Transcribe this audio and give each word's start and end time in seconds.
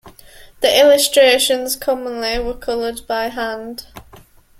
The 0.61 0.79
illustrations 0.79 1.75
commonly 1.75 2.39
were 2.39 2.55
colored 2.57 3.05
by 3.07 3.27
hand. 3.27 3.85